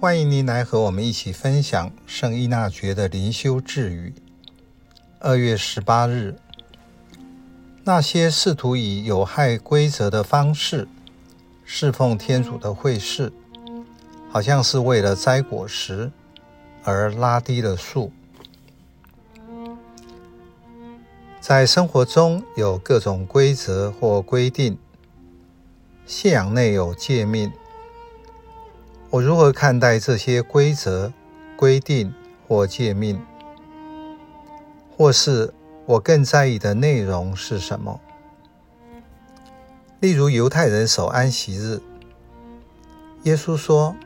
[0.00, 4.14] 欢迎您来和我们一起分享圣依纳爵的灵修智语。
[5.18, 6.36] 二月十八日，
[7.82, 10.86] 那些试图以有害规则的方式
[11.64, 13.32] 侍奉天主的会士，
[14.30, 16.12] 好像是为了摘果实
[16.84, 18.12] 而拉低了树。
[21.40, 24.78] 在生活中有各种规则或规定，
[26.06, 27.50] 信仰内有诫命。
[29.10, 31.10] 我如何看待这些规则、
[31.56, 32.12] 规定
[32.46, 33.18] 或诫命？
[34.94, 35.54] 或是
[35.86, 37.98] 我更在意的内容是什么？
[40.00, 41.80] 例如，犹太人守安息日，
[43.22, 43.96] 耶稣说，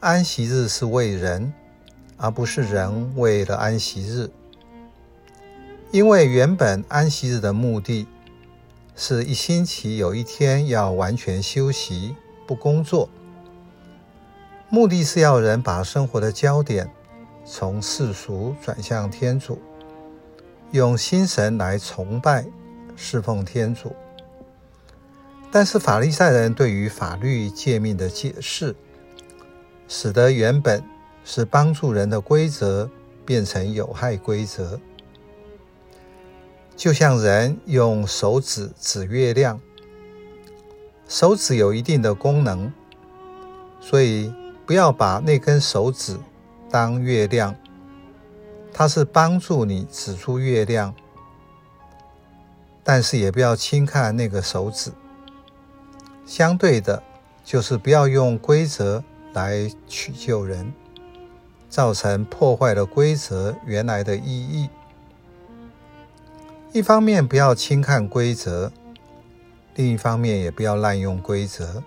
[0.00, 1.52] 安息日是为人，
[2.16, 4.28] 而不是人为了安息日。
[5.92, 8.08] 因为原本安息日的目的
[8.96, 13.08] 是一星期有一天要完全休息，不工作。
[14.68, 16.90] 目的是要人把生活的焦点
[17.44, 19.60] 从世俗转向天主，
[20.72, 22.44] 用心神来崇拜、
[22.96, 23.94] 侍奉天主。
[25.52, 28.74] 但是法利赛人对于法律诫命的解释，
[29.86, 30.82] 使得原本
[31.24, 32.90] 是帮助人的规则
[33.24, 34.80] 变成有害规则。
[36.74, 39.60] 就像人用手指指月亮，
[41.08, 42.72] 手指有一定的功能，
[43.80, 44.34] 所以。
[44.66, 46.18] 不要把那根手指
[46.68, 47.54] 当月亮，
[48.72, 50.92] 它是帮助你指出月亮，
[52.82, 54.90] 但是也不要轻看那个手指。
[56.26, 57.00] 相对的，
[57.44, 60.72] 就是不要用规则来取救人，
[61.68, 64.68] 造成破坏了规则原来的意义。
[66.72, 68.72] 一方面不要轻看规则，
[69.76, 71.84] 另一方面也不要滥用规则。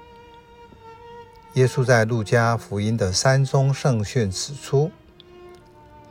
[1.56, 4.92] 耶稣在路加福音的山中圣训指出，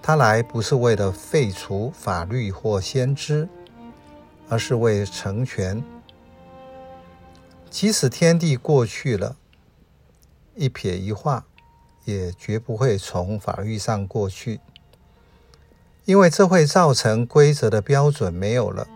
[0.02, 3.48] 他来不是为了废除法律或先知，
[4.48, 5.82] 而是为成全。
[7.70, 9.36] 即使天地过去了，
[10.56, 11.44] 一撇一画，
[12.04, 14.58] 也绝不会从法律上过去，
[16.04, 18.88] 因为这会造成规则的标准没有了，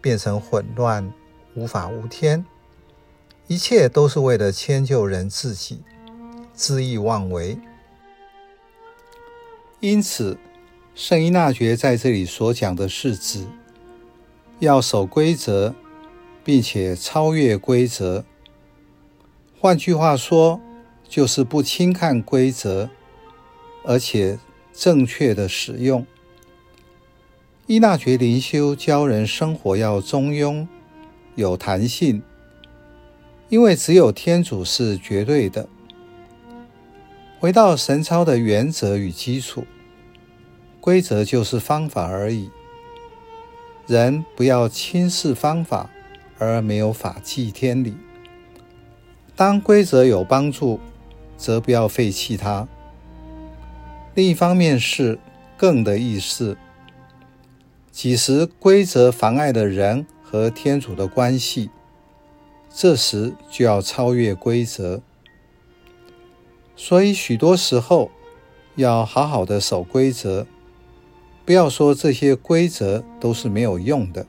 [0.00, 1.12] 变成混乱，
[1.54, 2.44] 无法无天。
[3.48, 5.80] 一切都是为了迁就人自己，
[6.54, 7.58] 恣意妄为。
[9.80, 10.36] 因此，
[10.94, 13.46] 圣依纳爵在这里所讲的是指
[14.58, 15.74] 要守规则，
[16.44, 18.22] 并且超越规则。
[19.58, 20.60] 换句话说，
[21.08, 22.90] 就是不轻看规则，
[23.82, 24.38] 而且
[24.74, 26.06] 正确的使用。
[27.66, 30.68] 依纳爵灵修教人生活要中庸，
[31.34, 32.22] 有弹性。
[33.48, 35.68] 因为只有天主是绝对的。
[37.38, 39.64] 回到神操的原则与基础，
[40.80, 42.50] 规则就是方法而已。
[43.86, 45.88] 人不要轻视方法，
[46.38, 47.94] 而没有法纪天理。
[49.34, 50.78] 当规则有帮助，
[51.36, 52.68] 则不要废弃它。
[54.14, 55.18] 另一方面是
[55.56, 56.58] 更的意思，
[57.92, 61.70] 几时规则妨碍了人和天主的关系。
[62.70, 65.00] 这时就要超越规则，
[66.76, 68.10] 所以许多时候
[68.76, 70.46] 要好好的守规则，
[71.44, 74.26] 不要说这些规则都是没有用的。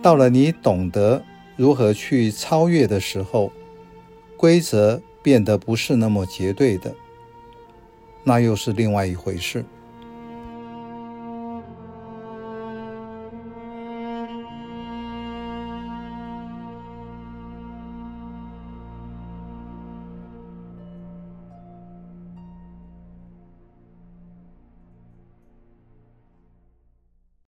[0.00, 1.22] 到了你懂得
[1.56, 3.52] 如何去超越的时候，
[4.36, 6.94] 规则变得不是那么绝对的，
[8.24, 9.64] 那又是另外一回事。